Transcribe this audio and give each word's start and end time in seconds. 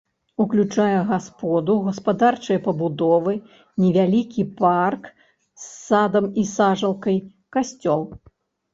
Уключае 0.43 0.95
гасподу, 1.09 1.75
гаспадарчыя 1.89 2.63
пабудовы, 2.69 3.35
невялікі 3.85 4.49
парк 4.65 5.03
з 5.29 5.71
садам 5.85 6.25
і 6.41 6.49
сажалкай, 6.57 7.25
касцёл. 7.57 8.01